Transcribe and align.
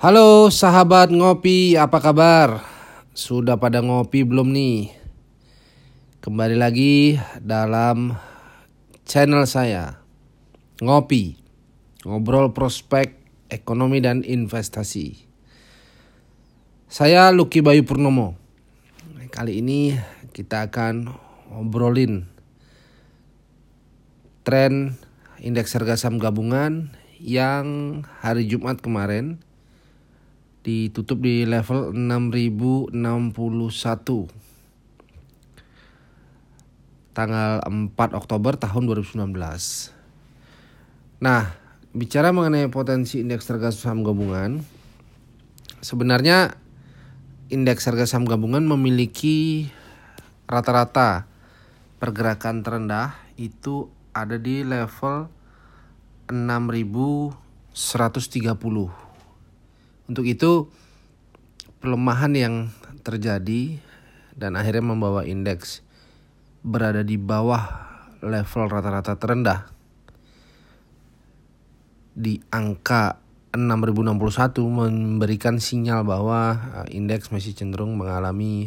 Halo 0.00 0.48
sahabat 0.48 1.12
ngopi, 1.12 1.76
apa 1.76 2.00
kabar? 2.00 2.64
Sudah 3.12 3.60
pada 3.60 3.84
ngopi 3.84 4.24
belum 4.24 4.48
nih? 4.48 4.96
Kembali 6.24 6.56
lagi 6.56 7.20
dalam 7.44 8.16
channel 9.04 9.44
saya 9.44 10.00
Ngopi 10.80 11.36
Ngobrol 12.08 12.56
prospek 12.56 13.12
ekonomi 13.52 14.00
dan 14.00 14.24
investasi 14.24 15.20
Saya 16.88 17.28
Lucky 17.28 17.60
Bayu 17.60 17.84
Purnomo 17.84 18.40
Kali 19.28 19.60
ini 19.60 20.00
kita 20.32 20.72
akan 20.72 21.12
ngobrolin 21.52 22.24
tren 24.48 24.96
indeks 25.44 25.76
harga 25.76 26.00
saham 26.00 26.16
gabungan 26.16 26.88
yang 27.20 28.00
hari 28.24 28.48
Jumat 28.48 28.80
kemarin 28.80 29.44
ditutup 30.60 31.24
di 31.24 31.48
level 31.48 31.96
6061 31.96 32.92
tanggal 37.16 37.64
4 37.64 37.96
Oktober 38.14 38.56
tahun 38.56 38.86
2019. 38.86 39.92
Nah, 41.20 41.52
bicara 41.92 42.32
mengenai 42.32 42.70
potensi 42.72 43.20
indeks 43.20 43.50
harga 43.50 43.70
saham 43.74 44.06
gabungan, 44.06 44.62
sebenarnya 45.82 46.54
indeks 47.50 47.84
harga 47.90 48.06
saham 48.06 48.24
gabungan 48.24 48.64
memiliki 48.64 49.68
rata-rata 50.46 51.26
pergerakan 51.98 52.62
terendah 52.64 53.14
itu 53.36 53.90
ada 54.14 54.38
di 54.38 54.64
level 54.64 55.28
6130 56.30 59.09
untuk 60.10 60.26
itu 60.26 60.66
pelemahan 61.78 62.34
yang 62.34 62.54
terjadi 63.06 63.78
dan 64.34 64.58
akhirnya 64.58 64.82
membawa 64.82 65.22
indeks 65.22 65.86
berada 66.66 67.06
di 67.06 67.14
bawah 67.14 67.62
level 68.18 68.66
rata-rata 68.66 69.14
terendah 69.14 69.70
di 72.18 72.42
angka 72.50 73.22
6061 73.54 74.58
memberikan 74.66 75.62
sinyal 75.62 76.02
bahwa 76.02 76.58
eh, 76.82 76.98
indeks 76.98 77.30
masih 77.30 77.54
cenderung 77.54 77.94
mengalami 77.94 78.66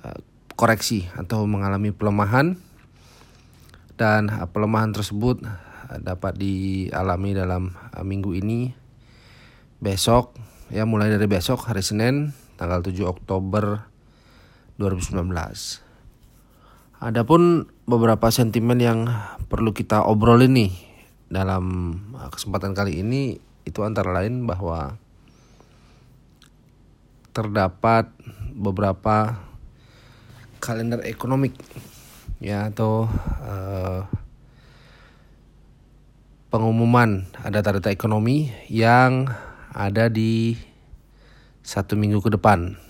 eh, 0.00 0.18
koreksi 0.56 1.04
atau 1.16 1.44
mengalami 1.44 1.92
pelemahan. 1.92 2.56
Dan 3.96 4.28
eh, 4.28 4.48
pelemahan 4.48 4.92
tersebut 4.92 5.44
dapat 5.88 6.36
dialami 6.36 7.30
dalam 7.32 7.72
minggu 8.04 8.36
ini 8.36 8.87
besok 9.78 10.34
ya 10.74 10.82
mulai 10.82 11.06
dari 11.08 11.30
besok 11.30 11.70
hari 11.70 11.86
Senin 11.86 12.34
tanggal 12.58 12.82
7 12.82 12.98
Oktober 13.06 13.86
2019. 14.82 15.30
Adapun 16.98 17.70
beberapa 17.86 18.26
sentimen 18.34 18.82
yang 18.82 19.06
perlu 19.46 19.70
kita 19.70 20.02
obrolin 20.02 20.58
nih 20.58 20.72
dalam 21.30 21.94
kesempatan 22.34 22.74
kali 22.74 23.06
ini 23.06 23.38
itu 23.62 23.86
antara 23.86 24.10
lain 24.10 24.50
bahwa 24.50 24.98
terdapat 27.30 28.10
beberapa 28.50 29.38
kalender 30.58 31.06
ekonomik 31.06 31.54
ya 32.42 32.74
atau 32.74 33.06
uh, 33.46 34.02
pengumuman 36.50 37.30
ada 37.46 37.62
data 37.62 37.94
ekonomi 37.94 38.50
yang 38.66 39.30
ada 39.72 40.08
di 40.08 40.56
satu 41.64 42.00
minggu 42.00 42.24
ke 42.24 42.32
depan. 42.32 42.80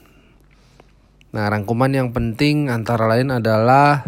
Nah, 1.29 1.45
rangkuman 1.53 1.93
yang 1.93 2.15
penting 2.17 2.73
antara 2.73 3.05
lain 3.05 3.29
adalah 3.35 4.01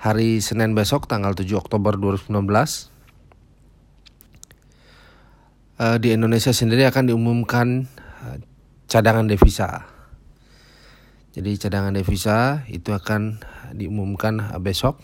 hari 0.00 0.42
Senin 0.42 0.74
besok 0.74 1.06
tanggal 1.06 1.36
7 1.36 1.46
Oktober 1.54 1.94
2019 1.94 2.32
eh, 5.78 5.96
di 6.02 6.08
Indonesia 6.10 6.50
sendiri 6.50 6.88
akan 6.88 7.10
diumumkan 7.12 7.86
eh, 8.26 8.38
cadangan 8.90 9.30
devisa. 9.30 9.86
Jadi 11.36 11.60
cadangan 11.60 11.92
devisa 11.92 12.64
itu 12.72 12.96
akan 12.96 13.38
diumumkan 13.76 14.56
eh, 14.56 14.60
besok 14.62 14.98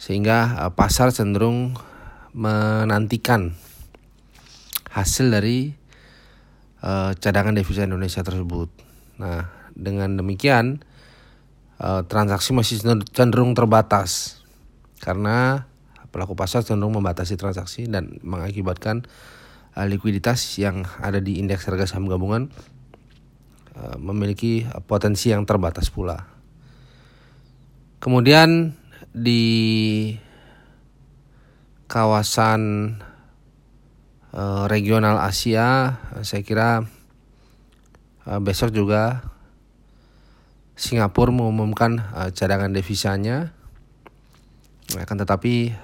sehingga 0.00 0.70
pasar 0.74 1.14
cenderung 1.14 1.78
menantikan 2.34 3.54
hasil 4.92 5.32
dari 5.32 5.72
uh, 6.84 7.16
cadangan 7.16 7.56
devisa 7.56 7.88
Indonesia 7.88 8.20
tersebut. 8.20 8.68
Nah, 9.16 9.48
dengan 9.72 10.20
demikian 10.20 10.84
uh, 11.80 12.04
transaksi 12.04 12.52
masih 12.52 12.84
cenderung 13.16 13.56
terbatas 13.56 14.44
karena 15.00 15.66
pelaku 16.12 16.36
pasar 16.36 16.60
cenderung 16.60 17.00
membatasi 17.00 17.40
transaksi 17.40 17.88
dan 17.88 18.20
mengakibatkan 18.20 19.08
uh, 19.74 19.86
likuiditas 19.88 20.60
yang 20.60 20.84
ada 21.00 21.18
di 21.18 21.40
indeks 21.40 21.64
harga 21.64 21.96
saham 21.96 22.04
gabungan 22.06 22.52
uh, 23.72 23.96
memiliki 23.96 24.68
potensi 24.84 25.32
yang 25.32 25.48
terbatas 25.48 25.88
pula. 25.88 26.28
Kemudian 28.02 28.76
di 29.14 29.40
kawasan 31.86 32.60
Eh, 34.32 34.64
regional 34.64 35.20
Asia 35.20 36.00
saya 36.24 36.40
kira 36.40 36.88
uh, 38.24 38.40
besok 38.40 38.72
juga 38.72 39.28
Singapura 40.72 41.28
mengumumkan 41.28 42.00
uh, 42.16 42.32
cadangan 42.32 42.72
devisanya. 42.72 43.52
Akan 44.96 45.20
tetapi 45.20 45.76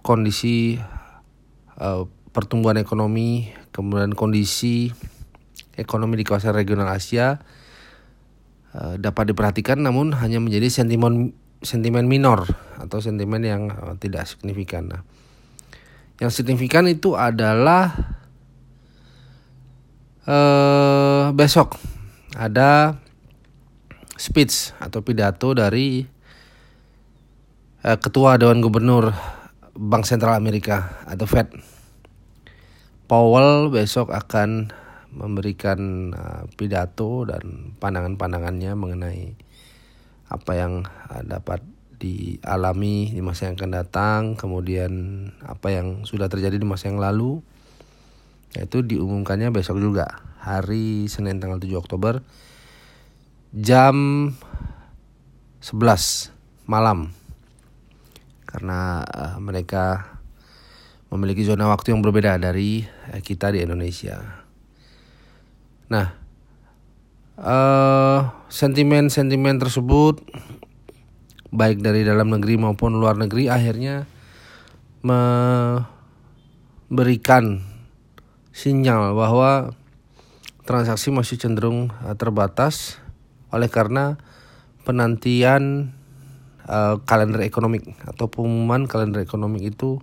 kondisi 0.00 0.80
uh, 1.76 2.08
pertumbuhan 2.32 2.80
ekonomi 2.80 3.52
kemudian 3.68 4.16
kondisi 4.16 4.96
ekonomi 5.76 6.16
di 6.16 6.24
kawasan 6.24 6.56
regional 6.56 6.88
Asia 6.88 7.36
dapat 8.72 9.28
diperhatikan 9.28 9.76
namun 9.84 10.16
hanya 10.16 10.40
menjadi 10.40 10.72
sentimen 10.72 11.36
sentimen 11.60 12.08
minor 12.08 12.48
atau 12.82 12.98
sentimen 12.98 13.42
yang 13.46 13.70
uh, 13.70 13.94
tidak 13.94 14.26
signifikan. 14.26 14.90
Nah, 14.90 15.02
yang 16.18 16.34
signifikan 16.34 16.90
itu 16.90 17.14
adalah 17.14 17.94
uh, 20.26 21.30
besok 21.34 21.78
ada 22.34 22.98
speech 24.18 24.74
atau 24.82 25.02
pidato 25.02 25.54
dari 25.54 26.02
uh, 27.86 27.98
ketua 27.98 28.38
Dewan 28.38 28.62
Gubernur 28.62 29.14
Bank 29.72 30.04
Sentral 30.06 30.34
Amerika 30.38 31.02
atau 31.06 31.26
Fed. 31.26 31.48
Powell 33.06 33.68
besok 33.68 34.14
akan 34.14 34.72
memberikan 35.12 36.10
uh, 36.16 36.44
pidato 36.56 37.28
dan 37.28 37.76
pandangan-pandangannya 37.76 38.72
mengenai 38.72 39.36
apa 40.32 40.52
yang 40.56 40.88
dapat 41.28 41.60
dialami 42.02 43.14
di 43.14 43.22
masa 43.22 43.46
yang 43.46 43.54
akan 43.54 43.70
datang, 43.70 44.20
kemudian 44.34 44.90
apa 45.46 45.70
yang 45.70 46.02
sudah 46.02 46.26
terjadi 46.26 46.58
di 46.58 46.66
masa 46.66 46.90
yang 46.90 46.98
lalu, 46.98 47.38
yaitu 48.58 48.82
diumumkannya 48.82 49.54
besok 49.54 49.78
juga 49.78 50.18
hari 50.42 51.06
Senin 51.06 51.38
tanggal 51.38 51.62
7 51.62 51.78
Oktober 51.78 52.18
jam 53.54 53.94
11 55.62 56.34
malam 56.66 57.14
karena 58.50 59.06
uh, 59.06 59.36
mereka 59.38 60.18
memiliki 61.08 61.46
zona 61.46 61.70
waktu 61.70 61.94
yang 61.94 62.02
berbeda 62.02 62.36
dari 62.36 62.84
uh, 63.12 63.20
kita 63.20 63.54
di 63.54 63.64
Indonesia. 63.64 64.44
Nah, 65.88 66.16
uh, 67.38 68.20
sentimen-sentimen 68.48 69.56
tersebut 69.56 70.20
baik 71.52 71.84
dari 71.84 72.00
dalam 72.02 72.32
negeri 72.32 72.56
maupun 72.56 72.96
luar 72.96 73.20
negeri 73.20 73.52
akhirnya 73.52 74.08
memberikan 75.04 75.84
sinyal 78.56 79.12
bahwa 79.12 79.76
transaksi 80.64 81.12
masih 81.12 81.36
cenderung 81.36 81.92
uh, 82.06 82.14
terbatas 82.16 82.96
oleh 83.52 83.68
karena 83.68 84.16
penantian 84.88 85.92
uh, 86.64 86.96
kalender 87.04 87.44
ekonomik 87.44 87.84
atau 88.06 88.32
pengumuman 88.32 88.88
kalender 88.88 89.20
ekonomik 89.20 89.76
itu 89.76 90.00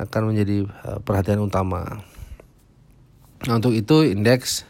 akan 0.00 0.32
menjadi 0.32 0.64
uh, 0.86 0.98
perhatian 1.04 1.44
utama. 1.44 2.00
Nah, 3.44 3.56
untuk 3.56 3.76
itu 3.76 4.04
indeks 4.04 4.64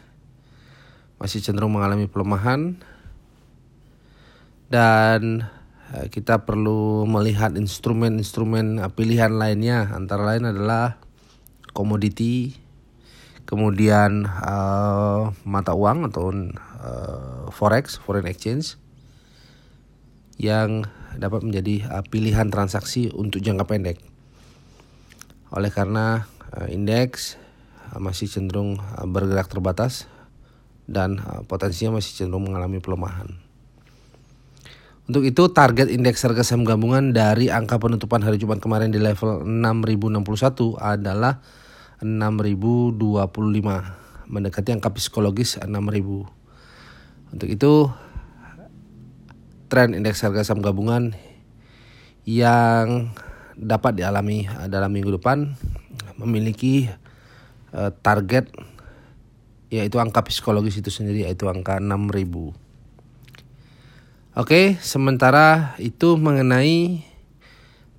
masih 1.19 1.43
cenderung 1.43 1.75
mengalami 1.75 2.07
pelemahan 2.09 2.79
dan 4.71 5.45
eh, 5.45 5.60
kita 5.91 6.47
perlu 6.47 7.03
melihat 7.03 7.51
instrumen-instrumen 7.59 8.79
pilihan 8.95 9.35
lainnya 9.35 9.91
antara 9.91 10.23
lain 10.23 10.47
adalah 10.47 10.95
komoditi, 11.75 12.55
kemudian 13.43 14.23
uh, 14.23 15.35
mata 15.43 15.75
uang 15.75 16.07
atau 16.07 16.31
uh, 16.31 17.51
forex, 17.51 17.99
foreign 17.99 18.27
exchange 18.27 18.79
yang 20.39 20.87
dapat 21.19 21.43
menjadi 21.43 21.85
uh, 21.91 22.03
pilihan 22.07 22.47
transaksi 22.47 23.11
untuk 23.11 23.43
jangka 23.43 23.67
pendek. 23.67 23.99
Oleh 25.51 25.71
karena 25.71 26.23
uh, 26.55 26.67
indeks 26.71 27.35
uh, 27.91 27.99
masih 27.99 28.31
cenderung 28.31 28.79
uh, 28.79 29.07
bergerak 29.07 29.51
terbatas 29.51 30.07
dan 30.87 31.19
uh, 31.19 31.43
potensinya 31.43 31.99
masih 31.99 32.23
cenderung 32.23 32.47
mengalami 32.47 32.79
pelemahan. 32.79 33.50
Untuk 35.09 35.25
itu 35.25 35.49
target 35.49 35.89
indeks 35.89 36.21
harga 36.21 36.45
saham 36.45 36.61
gabungan 36.61 37.09
dari 37.09 37.49
angka 37.49 37.81
penutupan 37.81 38.21
hari 38.21 38.37
Jumat 38.37 38.61
kemarin 38.61 38.93
di 38.93 39.01
level 39.01 39.41
6061 39.41 40.77
adalah 40.77 41.41
6025 42.05 43.01
mendekati 44.29 44.69
angka 44.69 44.93
psikologis 44.93 45.57
6000. 45.57 47.33
Untuk 47.33 47.49
itu 47.49 47.89
tren 49.73 49.97
indeks 49.97 50.21
harga 50.21 50.45
saham 50.45 50.61
gabungan 50.61 51.17
yang 52.29 53.09
dapat 53.57 53.97
dialami 53.97 54.45
dalam 54.69 54.93
minggu 54.93 55.17
depan 55.17 55.57
memiliki 56.21 56.85
uh, 57.73 57.89
target 58.05 58.53
yaitu 59.73 59.97
angka 59.97 60.21
psikologis 60.27 60.77
itu 60.77 60.93
sendiri 60.93 61.25
yaitu 61.25 61.49
angka 61.49 61.81
6000. 61.81 62.70
Oke, 64.31 64.79
sementara 64.79 65.75
itu 65.79 66.15
mengenai 66.15 67.03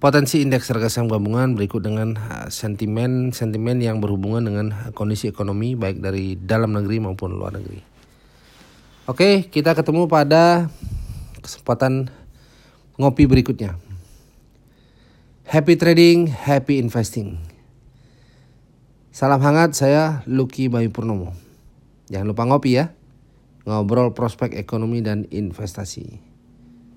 Potensi 0.03 0.43
indeks 0.43 0.67
harga 0.67 0.91
saham 0.91 1.07
gabungan 1.07 1.55
berikut 1.55 1.79
dengan 1.79 2.19
sentimen-sentimen 2.51 3.79
uh, 3.79 3.87
yang 3.87 4.03
berhubungan 4.03 4.43
dengan 4.43 4.91
kondisi 4.99 5.31
ekonomi 5.31 5.79
baik 5.79 6.03
dari 6.03 6.35
dalam 6.35 6.75
negeri 6.75 6.99
maupun 6.99 7.39
luar 7.39 7.55
negeri. 7.55 7.79
Oke, 9.07 9.47
kita 9.47 9.79
ketemu 9.79 10.11
pada 10.11 10.67
kesempatan 11.39 12.11
ngopi 12.99 13.31
berikutnya. 13.31 13.79
Happy 15.47 15.79
trading, 15.79 16.27
happy 16.27 16.83
investing. 16.83 17.39
Salam 19.15 19.39
hangat, 19.39 19.79
saya 19.79 20.27
Lucky 20.27 20.67
Bayu 20.67 20.91
Purnomo. 20.91 21.31
Jangan 22.11 22.27
lupa 22.27 22.43
ngopi 22.43 22.75
ya. 22.75 22.91
Ngobrol 23.63 24.11
prospek 24.17 24.59
ekonomi 24.59 25.05
dan 25.05 25.29
investasi. 25.31 26.19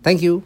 Thank 0.02 0.26
you. 0.26 0.46